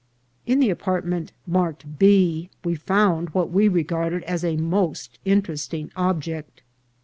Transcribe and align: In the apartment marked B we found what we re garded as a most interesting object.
In 0.47 0.59
the 0.59 0.71
apartment 0.71 1.31
marked 1.45 1.99
B 1.99 2.49
we 2.63 2.73
found 2.73 3.29
what 3.35 3.51
we 3.51 3.67
re 3.67 3.83
garded 3.83 4.23
as 4.23 4.43
a 4.43 4.57
most 4.57 5.19
interesting 5.25 5.91
object. 5.95 6.63